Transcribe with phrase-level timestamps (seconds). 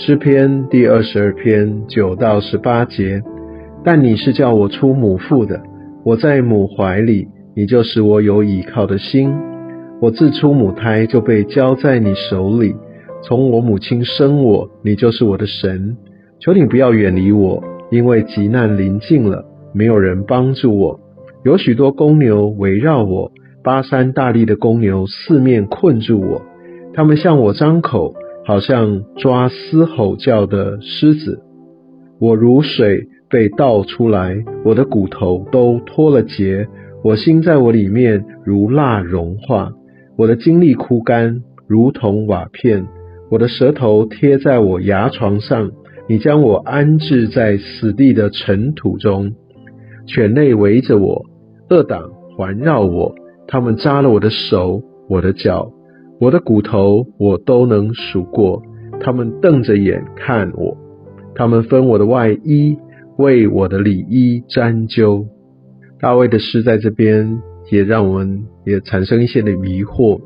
[0.00, 3.20] 诗篇第二十二篇九到十八节。
[3.84, 5.60] 但你是叫我出母腹的，
[6.04, 7.26] 我在母怀里，
[7.56, 9.34] 你就使我有倚靠的心。
[10.00, 12.76] 我自出母胎就被交在你手里，
[13.24, 15.96] 从我母亲生我，你就是我的神。
[16.40, 19.44] 求你不要远离我，因为急难临近了，
[19.74, 21.00] 没有人帮助我。
[21.44, 23.32] 有许多公牛围绕我，
[23.64, 26.42] 巴山大力的公牛四面困住我，
[26.94, 28.14] 他们向我张口，
[28.48, 31.40] 好像抓嘶吼叫的狮子。
[32.18, 33.06] 我如水。
[33.30, 36.66] 被倒出来，我的骨头都脱了节，
[37.04, 39.72] 我心在我里面如蜡融化，
[40.16, 42.86] 我的精力枯干，如同瓦片，
[43.30, 45.72] 我的舌头贴在我牙床上，
[46.08, 49.32] 你将我安置在死地的尘土中，
[50.06, 51.26] 犬类围着我，
[51.68, 53.14] 恶党环绕我，
[53.46, 55.70] 他们扎了我的手，我的脚，
[56.20, 58.62] 我的骨头我都能数过，
[59.00, 60.76] 他们瞪着眼看我，
[61.34, 62.76] 他们分我的外衣。
[63.18, 65.26] 为我的里衣沾灸，
[65.98, 70.20] 大卫的诗在这边也让我们也产生一些的迷惑，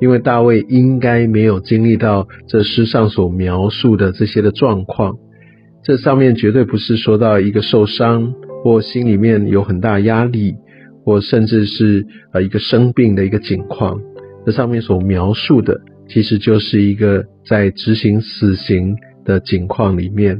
[0.00, 5.16] 因为大卫应该没有经历到这诗上所描述的这些的状况，
[5.82, 10.54] 这上面绝对不是说到一个受伤或心里面有很大压力，
[11.04, 13.98] 或甚至是呃一个生病的一个情况，
[14.46, 18.94] 这上面所描述的其实就是一个在执行死刑
[19.24, 20.38] 的境况里面。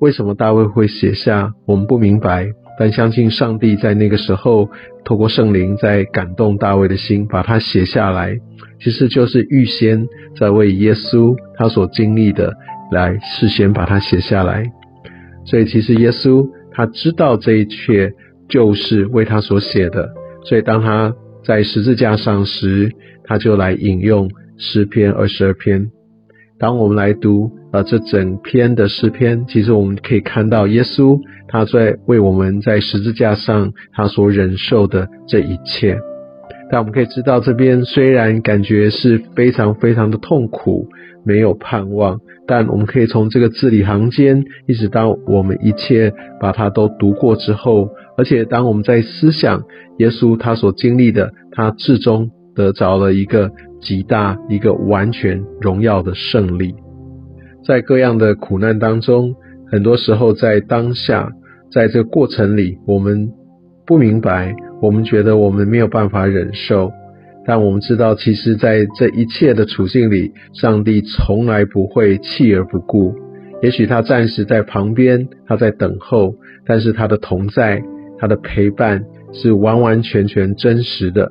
[0.00, 1.52] 为什么大卫会写下？
[1.64, 4.68] 我们不明白，但相信上帝在那个时候
[5.04, 8.36] 透过圣灵在感动大卫的心，把它写下来，
[8.82, 12.54] 其实就是预先在为耶稣他所经历的
[12.90, 14.64] 来事先把它写下来。
[15.44, 18.12] 所以其实耶稣他知道这一切
[18.48, 20.08] 就是为他所写的，
[20.46, 22.92] 所以当他在十字架上时，
[23.24, 25.90] 他就来引用诗篇二十二篇。
[26.58, 35.98] 当我们来读呃这整篇的诗篇，其实我们可以看到耶稣他在为我们在十字架上他所忍受的这一切。
[36.70, 40.86] 但我们可以知道，这边虽然感觉是非常非常的痛苦，
[41.24, 49.64] 没有盼望，但我们可以从这个字里行间，一直到我们一切把它都读过之后，而且当我们在思想
[49.98, 53.50] 耶稣他所经历的，他至终得着了一个。
[53.82, 56.74] 极大一个完全荣耀的胜利，
[57.66, 59.34] 在各样的苦难当中，
[59.72, 61.30] 很多时候在当下，
[61.72, 63.30] 在这个过程里，我们
[63.86, 66.90] 不明白，我们觉得我们没有办法忍受，
[67.46, 73.14] 但我们知道，其实在这一切的处境里，上帝从来不会弃而不顾。
[73.62, 76.34] 也许他暂时在旁边，他在等候，
[76.66, 77.82] 但是他的同在，
[78.18, 81.30] 他的陪伴是完完全全真实的。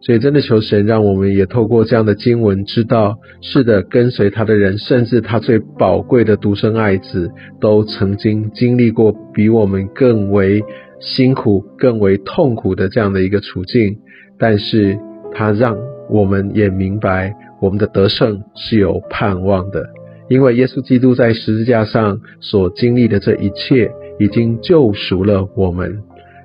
[0.00, 10.62] 所以，真的求神，让我们也透过这样的经文，知道是的，跟随他的人，甚至他最宝贵的独生爱子，都曾经经历过比我们更为
[11.00, 13.98] 辛苦、更为痛苦的这样的一个处境。
[14.38, 14.98] 但是，
[15.32, 15.76] 他让
[16.08, 19.86] 我们也明白，我们的得胜是有盼望的，
[20.28, 25.98] 因为耶稣基督在十字架上所经历的这一切，已经救赎了我们。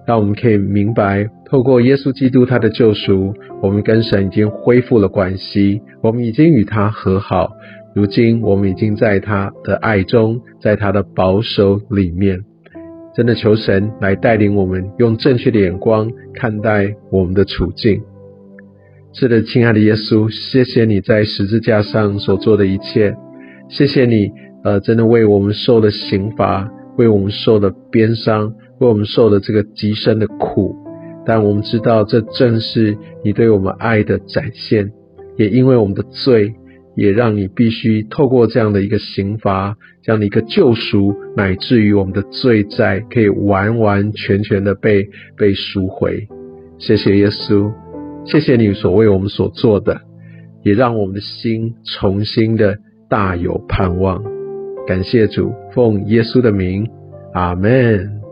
[0.05, 7.53] 让我们可以明白，透过耶稣基督他的救赎，我们跟神已经恢复了关系，我们已经与他和好。
[7.95, 12.41] 如今，我们已经在他的爱中，在他的保守里面。
[13.15, 18.01] 真的求神来带领我们，用正确的眼光看待我们的处境。
[19.13, 23.15] 是的，亲爱的耶稣，谢谢你在十字架上所做的一切，
[23.69, 24.31] 谢谢你，
[24.63, 28.53] 呃，真的为我们受了刑罚，为我们受了鞭伤。
[28.79, 30.75] 为我们受了这个极深的苦，
[31.25, 34.91] 但我们知道这正是你对我们爱的展现，
[35.37, 36.53] 也因为我们的罪，
[36.95, 46.27] 也让你必须透过这样的一个刑罚，这样的一个救赎，乃至于我们的罪债可以完完全全的被被赎回。
[46.77, 47.71] 谢谢耶稣，
[48.25, 50.01] 谢谢你所为我们所做的，
[50.63, 52.77] 也让我们的心重新的
[53.09, 54.23] 大有盼望。
[54.85, 56.87] 感谢主，奉耶稣的名，
[57.33, 58.22] 阿门。